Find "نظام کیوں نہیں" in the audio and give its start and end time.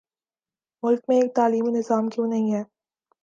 1.71-2.53